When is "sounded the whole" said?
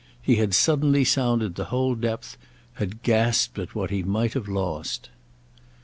1.03-1.93